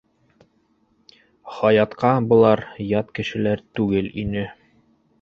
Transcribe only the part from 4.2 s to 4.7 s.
ине.